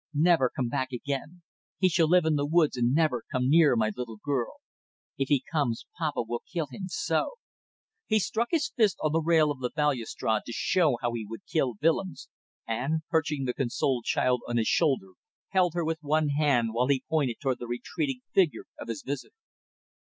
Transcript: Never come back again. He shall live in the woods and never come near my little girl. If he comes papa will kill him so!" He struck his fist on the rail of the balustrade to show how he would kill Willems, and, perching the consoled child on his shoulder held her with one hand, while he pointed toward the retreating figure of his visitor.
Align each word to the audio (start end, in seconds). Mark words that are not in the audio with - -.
Never 0.15 0.49
come 0.49 0.67
back 0.67 0.91
again. 0.91 1.43
He 1.77 1.87
shall 1.87 2.09
live 2.09 2.25
in 2.25 2.35
the 2.35 2.47
woods 2.47 2.75
and 2.75 2.91
never 2.91 3.21
come 3.31 3.47
near 3.51 3.75
my 3.75 3.91
little 3.95 4.17
girl. 4.17 4.55
If 5.19 5.27
he 5.27 5.43
comes 5.51 5.85
papa 5.99 6.23
will 6.23 6.41
kill 6.51 6.65
him 6.71 6.87
so!" 6.87 7.33
He 8.07 8.17
struck 8.17 8.47
his 8.49 8.71
fist 8.75 8.97
on 9.03 9.11
the 9.11 9.21
rail 9.21 9.51
of 9.51 9.59
the 9.59 9.69
balustrade 9.69 10.41
to 10.47 10.53
show 10.55 10.97
how 11.03 11.13
he 11.13 11.23
would 11.29 11.45
kill 11.45 11.75
Willems, 11.83 12.29
and, 12.67 13.01
perching 13.11 13.45
the 13.45 13.53
consoled 13.53 14.05
child 14.05 14.41
on 14.47 14.57
his 14.57 14.67
shoulder 14.67 15.11
held 15.49 15.75
her 15.75 15.85
with 15.85 15.99
one 16.01 16.29
hand, 16.29 16.69
while 16.73 16.87
he 16.87 17.03
pointed 17.07 17.35
toward 17.39 17.59
the 17.59 17.67
retreating 17.67 18.21
figure 18.33 18.65
of 18.79 18.87
his 18.87 19.03
visitor. 19.03 19.35